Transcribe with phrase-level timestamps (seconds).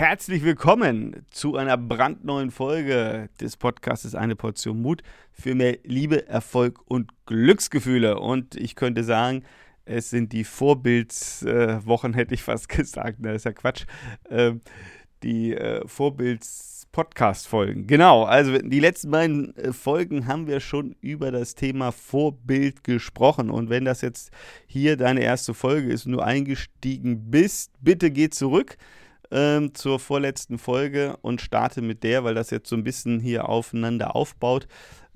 [0.00, 6.80] Herzlich willkommen zu einer brandneuen Folge des Podcasts Eine Portion Mut für mehr Liebe, Erfolg
[6.86, 8.18] und Glücksgefühle.
[8.18, 9.44] Und ich könnte sagen,
[9.84, 13.18] es sind die Vorbildswochen, hätte ich fast gesagt.
[13.20, 13.84] Das ist ja Quatsch.
[14.30, 14.62] Ähm,
[15.22, 17.86] die äh, Vorbilds-Podcast-Folgen.
[17.86, 23.50] Genau, also die letzten beiden äh, Folgen haben wir schon über das Thema Vorbild gesprochen.
[23.50, 24.30] Und wenn das jetzt
[24.66, 28.78] hier deine erste Folge ist und du eingestiegen bist, bitte geh zurück
[29.30, 33.48] ähm, zur vorletzten Folge und starte mit der, weil das jetzt so ein bisschen hier
[33.48, 34.66] aufeinander aufbaut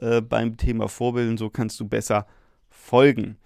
[0.00, 1.36] äh, beim Thema Vorbilden.
[1.36, 2.26] So kannst du besser
[2.68, 3.36] folgen.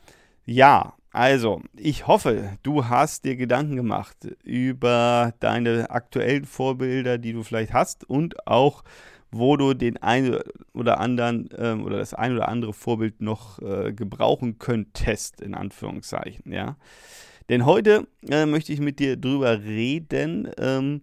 [0.45, 7.43] Ja, also, ich hoffe, du hast dir Gedanken gemacht über deine aktuellen Vorbilder, die du
[7.43, 8.85] vielleicht hast und auch,
[9.30, 10.38] wo du den einen
[10.74, 16.52] oder anderen ähm, oder das ein oder andere Vorbild noch äh, gebrauchen könntest, in Anführungszeichen,
[16.52, 16.77] ja.
[17.49, 21.01] Denn heute äh, möchte ich mit dir drüber reden, ähm,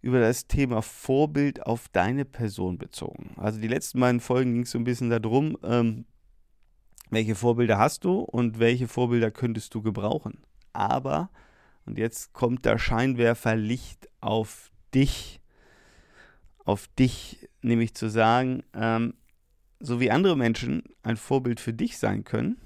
[0.00, 3.32] über das Thema Vorbild auf deine Person bezogen.
[3.36, 6.04] Also die letzten beiden Folgen ging es so ein bisschen darum, ähm,
[7.10, 10.42] welche Vorbilder hast du und welche Vorbilder könntest du gebrauchen.
[10.72, 11.30] Aber,
[11.86, 15.40] und jetzt kommt der Scheinwerferlicht auf dich,
[16.64, 19.14] auf dich, nämlich zu sagen, ähm,
[19.80, 22.60] so wie andere Menschen ein Vorbild für dich sein können,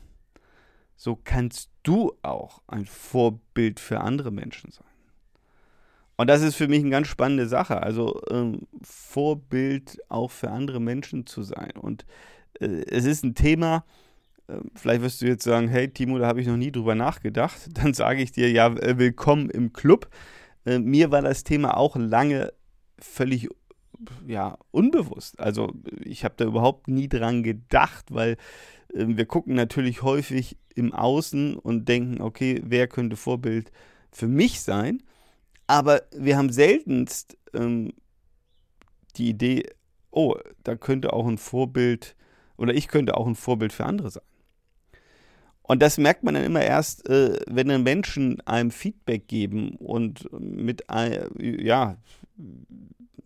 [0.96, 4.86] so kannst du auch ein Vorbild für andere Menschen sein.
[6.16, 10.80] Und das ist für mich eine ganz spannende Sache, also ähm, Vorbild auch für andere
[10.80, 11.72] Menschen zu sein.
[11.72, 12.04] Und
[12.60, 13.84] äh, es ist ein Thema,
[14.46, 17.58] äh, vielleicht wirst du jetzt sagen, hey Timo, da habe ich noch nie drüber nachgedacht.
[17.72, 20.08] Dann sage ich dir, ja, äh, willkommen im Club.
[20.64, 22.52] Äh, mir war das Thema auch lange
[22.98, 23.48] völlig
[24.26, 25.38] ja, unbewusst.
[25.38, 25.72] Also
[26.04, 28.36] ich habe da überhaupt nie dran gedacht, weil
[28.92, 33.72] wir gucken natürlich häufig im Außen und denken, okay, wer könnte Vorbild
[34.10, 35.02] für mich sein?
[35.66, 37.92] Aber wir haben seltenst ähm,
[39.16, 39.64] die Idee,
[40.10, 42.16] oh, da könnte auch ein Vorbild
[42.56, 44.22] oder ich könnte auch ein Vorbild für andere sein.
[45.62, 50.28] Und das merkt man dann immer erst, äh, wenn dann Menschen einem Feedback geben und
[50.32, 50.84] mit,
[51.38, 51.96] ja,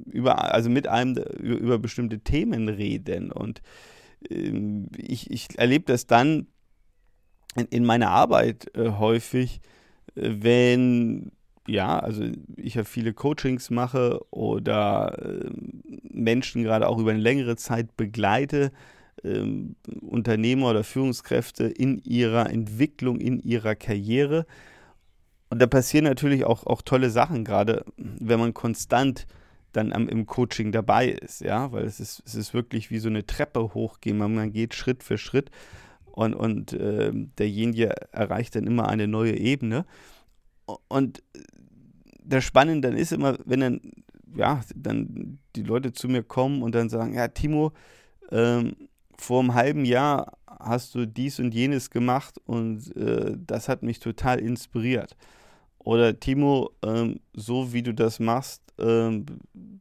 [0.04, 3.32] über, also mit einem über, bestimmte Themen reden.
[3.32, 3.64] Und ähm,
[4.20, 6.46] ich, ich erlebe das dann
[7.56, 9.60] in, in meiner Arbeit äh, häufig,
[10.14, 11.32] äh, wenn,
[11.66, 12.24] ja, also
[12.56, 15.50] ich ja viele Coachings mache oder äh,
[16.02, 18.72] Menschen gerade auch über eine längere Zeit begleite,
[19.24, 24.46] ähm, Unternehmer oder Führungskräfte in ihrer Entwicklung, in ihrer Karriere.
[25.48, 29.26] Und da passieren natürlich auch, auch tolle Sachen, gerade wenn man konstant
[29.76, 33.08] dann am, im Coaching dabei ist, ja, weil es ist, es ist wirklich wie so
[33.08, 35.50] eine Treppe hochgehen, man, geht Schritt für Schritt
[36.06, 39.84] und, und äh, derjenige erreicht dann immer eine neue Ebene.
[40.88, 41.22] Und
[42.24, 43.80] das Spannende dann ist immer, wenn dann,
[44.34, 47.72] ja, dann die Leute zu mir kommen und dann sagen, ja, Timo,
[48.30, 48.76] ähm,
[49.18, 54.00] vor einem halben Jahr hast du dies und jenes gemacht und äh, das hat mich
[54.00, 55.16] total inspiriert.
[55.86, 59.24] Oder Timo, ähm, so wie du das machst, ähm,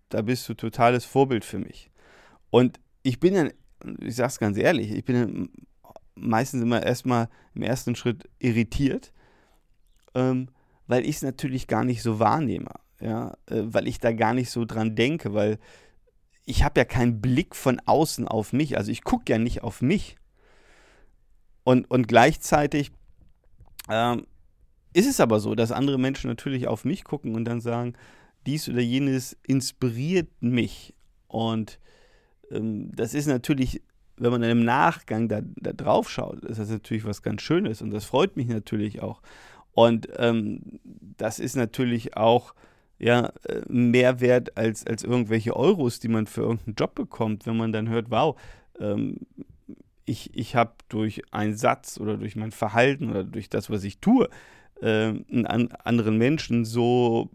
[0.10, 1.90] da bist du totales Vorbild für mich.
[2.52, 3.52] Und ich bin dann,
[4.00, 5.50] ich sag's ganz ehrlich, ich bin dann
[6.14, 9.14] meistens immer erstmal im ersten Schritt irritiert,
[10.14, 10.50] ähm,
[10.86, 12.70] weil ich es natürlich gar nicht so wahrnehme.
[13.00, 15.58] Ja, äh, weil ich da gar nicht so dran denke, weil
[16.46, 18.78] ich habe ja keinen Blick von außen auf mich.
[18.78, 20.18] Also ich gucke ja nicht auf mich.
[21.64, 22.92] Und, und gleichzeitig
[23.90, 24.28] ähm,
[24.96, 27.96] ist es aber so, dass andere Menschen natürlich auf mich gucken und dann sagen,
[28.46, 30.94] dies oder jenes inspiriert mich.
[31.28, 31.80] Und
[32.50, 33.82] ähm, das ist natürlich,
[34.16, 37.82] wenn man dann im Nachgang da, da drauf schaut, ist das natürlich was ganz Schönes
[37.82, 39.22] und das freut mich natürlich auch.
[39.74, 40.80] Und ähm,
[41.18, 42.56] das ist natürlich auch
[42.98, 47.58] ja, äh, mehr wert als, als irgendwelche Euros, die man für irgendeinen Job bekommt, wenn
[47.58, 48.40] man dann hört, wow,
[48.80, 49.18] ähm,
[50.06, 54.00] ich, ich habe durch einen Satz oder durch mein Verhalten oder durch das, was ich
[54.00, 54.30] tue,
[54.81, 57.30] äh, einen anderen Menschen so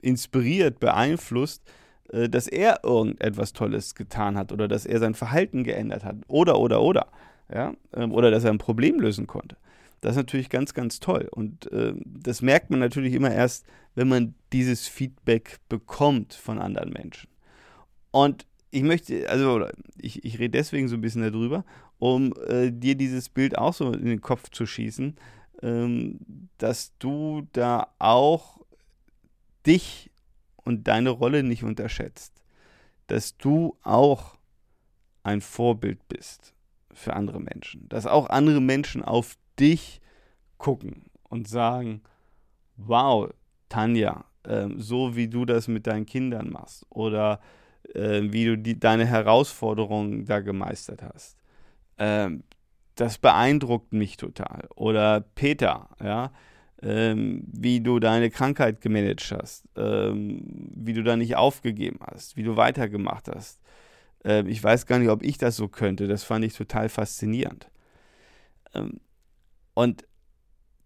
[0.00, 1.62] inspiriert, beeinflusst,
[2.12, 6.58] äh, dass er irgendetwas Tolles getan hat oder dass er sein Verhalten geändert hat oder,
[6.58, 7.08] oder, oder.
[7.52, 7.74] Ja?
[7.94, 9.56] Ähm, oder dass er ein Problem lösen konnte.
[10.00, 11.28] Das ist natürlich ganz, ganz toll.
[11.30, 16.90] Und äh, das merkt man natürlich immer erst, wenn man dieses Feedback bekommt von anderen
[16.90, 17.28] Menschen.
[18.10, 19.66] Und ich möchte, also
[19.96, 21.64] ich, ich rede deswegen so ein bisschen darüber,
[21.98, 25.16] um äh, dir dieses Bild auch so in den Kopf zu schießen,
[25.62, 28.60] ähm, dass du da auch
[29.66, 30.10] dich
[30.56, 32.32] und deine Rolle nicht unterschätzt.
[33.06, 34.36] Dass du auch
[35.22, 36.54] ein Vorbild bist
[36.92, 37.88] für andere Menschen.
[37.88, 40.00] Dass auch andere Menschen auf dich
[40.58, 42.02] gucken und sagen,
[42.76, 43.30] wow,
[43.68, 47.40] Tanja, ähm, so wie du das mit deinen Kindern machst oder
[47.94, 51.36] äh, wie du die, deine Herausforderungen da gemeistert hast.
[51.98, 52.44] Ähm,
[53.00, 54.68] das beeindruckt mich total.
[54.74, 56.32] Oder Peter, ja,
[56.82, 62.42] ähm, wie du deine Krankheit gemanagt hast, ähm, wie du da nicht aufgegeben hast, wie
[62.42, 63.60] du weitergemacht hast.
[64.24, 66.08] Ähm, ich weiß gar nicht, ob ich das so könnte.
[66.08, 67.70] Das fand ich total faszinierend.
[68.74, 69.00] Ähm,
[69.74, 70.04] und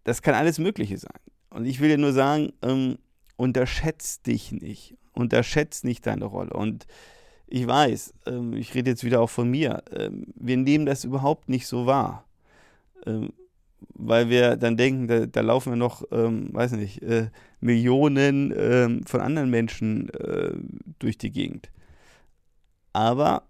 [0.04, 1.18] das kann alles Mögliche sein.
[1.48, 2.98] Und ich will dir nur sagen, ähm,
[3.36, 4.96] unterschätzt dich nicht.
[5.14, 6.52] Unterschätzt nicht deine Rolle.
[6.52, 6.86] Und
[7.52, 11.50] ich weiß, ähm, ich rede jetzt wieder auch von mir, ähm, wir nehmen das überhaupt
[11.50, 12.24] nicht so wahr.
[13.04, 13.34] Ähm,
[13.94, 17.28] weil wir dann denken, da, da laufen wir noch, ähm, weiß nicht, äh,
[17.60, 20.54] Millionen ähm, von anderen Menschen äh,
[20.98, 21.70] durch die Gegend.
[22.94, 23.42] Aber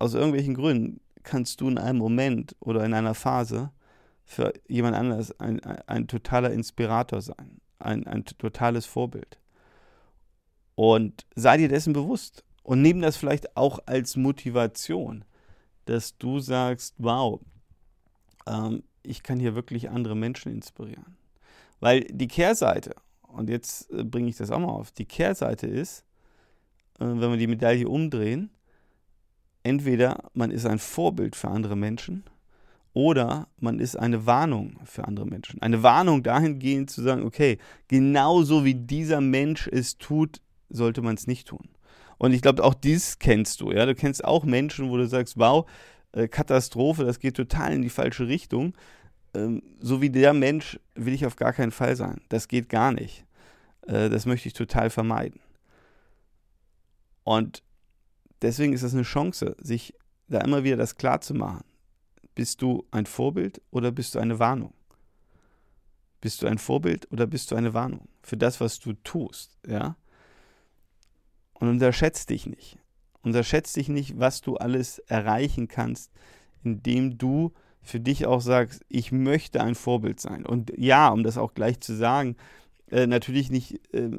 [0.00, 3.70] aus irgendwelchen Gründen kannst du in einem Moment oder in einer Phase
[4.24, 9.38] für jemand anderes ein, ein, ein totaler Inspirator sein, ein, ein totales Vorbild.
[10.74, 15.24] Und sei dir dessen bewusst und nimm das vielleicht auch als Motivation,
[15.84, 17.40] dass du sagst, wow,
[18.44, 21.16] ähm, ich kann hier wirklich andere Menschen inspirieren.
[21.78, 26.00] Weil die Kehrseite, und jetzt äh, bringe ich das auch mal auf, die Kehrseite ist,
[26.98, 28.50] äh, wenn wir die Medaille umdrehen,
[29.62, 32.24] entweder man ist ein Vorbild für andere Menschen
[32.94, 35.62] oder man ist eine Warnung für andere Menschen.
[35.62, 41.28] Eine Warnung dahingehend zu sagen, okay, genauso wie dieser Mensch es tut, sollte man es
[41.28, 41.68] nicht tun.
[42.18, 43.72] Und ich glaube, auch dies kennst du.
[43.72, 43.86] Ja?
[43.86, 45.68] Du kennst auch Menschen, wo du sagst, wow,
[46.12, 48.74] äh, Katastrophe, das geht total in die falsche Richtung.
[49.34, 52.20] Ähm, so wie der Mensch will ich auf gar keinen Fall sein.
[52.28, 53.26] Das geht gar nicht.
[53.82, 55.40] Äh, das möchte ich total vermeiden.
[57.22, 57.62] Und
[58.40, 59.94] deswegen ist es eine Chance, sich
[60.28, 61.64] da immer wieder das klar zu machen.
[62.34, 64.74] Bist du ein Vorbild oder bist du eine Warnung?
[66.20, 69.58] Bist du ein Vorbild oder bist du eine Warnung für das, was du tust?
[69.66, 69.96] Ja?
[71.58, 72.78] Und unterschätzt dich nicht.
[73.22, 76.12] Unterschätzt dich nicht, was du alles erreichen kannst,
[76.62, 80.44] indem du für dich auch sagst, ich möchte ein Vorbild sein.
[80.44, 82.36] Und ja, um das auch gleich zu sagen,
[82.90, 84.10] äh, natürlich nicht, äh,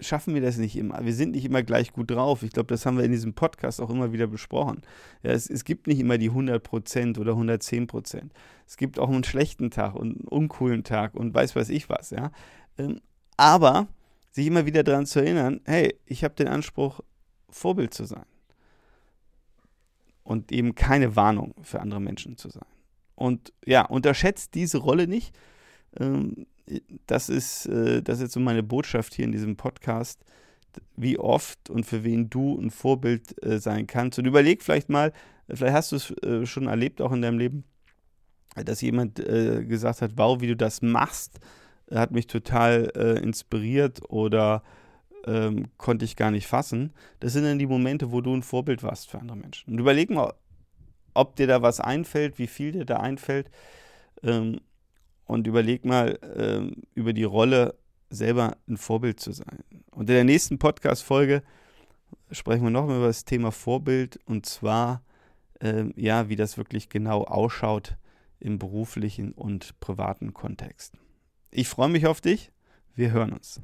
[0.00, 1.04] schaffen wir das nicht immer.
[1.04, 2.42] Wir sind nicht immer gleich gut drauf.
[2.42, 4.82] Ich glaube, das haben wir in diesem Podcast auch immer wieder besprochen.
[5.22, 8.30] Ja, es, es gibt nicht immer die 100% oder 110%.
[8.66, 12.10] Es gibt auch einen schlechten Tag und einen uncoolen Tag und weiß was ich was.
[12.10, 12.32] Ja?
[12.76, 13.00] Ähm,
[13.36, 13.86] aber
[14.30, 17.00] sich immer wieder daran zu erinnern, hey, ich habe den Anspruch,
[17.50, 18.26] Vorbild zu sein.
[20.22, 22.66] Und eben keine Warnung für andere Menschen zu sein.
[23.14, 25.34] Und ja, unterschätzt diese Rolle nicht.
[25.98, 26.46] Ähm,
[27.06, 30.20] das ist, äh, das ist jetzt so meine Botschaft hier in diesem Podcast,
[30.96, 34.18] wie oft und für wen du ein Vorbild äh, sein kannst.
[34.18, 35.12] Und überleg vielleicht mal,
[35.48, 37.64] vielleicht hast du es äh, schon erlebt, auch in deinem Leben,
[38.54, 41.38] dass jemand gesagt hat, wow, wie du das machst,
[41.92, 42.84] hat mich total
[43.22, 44.62] inspiriert oder
[45.26, 46.92] ähm, konnte ich gar nicht fassen.
[47.20, 49.72] Das sind dann die Momente, wo du ein Vorbild warst für andere Menschen.
[49.72, 50.32] Und überleg mal,
[51.14, 53.50] ob dir da was einfällt, wie viel dir da einfällt.
[54.22, 54.60] Ähm,
[55.26, 57.74] und überleg mal ähm, über die Rolle,
[58.08, 59.62] selber ein Vorbild zu sein.
[59.90, 61.42] Und in der nächsten Podcast-Folge
[62.30, 65.02] sprechen wir nochmal über das Thema Vorbild und zwar,
[65.60, 67.98] ähm, ja, wie das wirklich genau ausschaut
[68.40, 70.94] im beruflichen und privaten Kontext.
[71.50, 72.50] Ich freue mich auf dich.
[72.94, 73.60] Wir hören uns.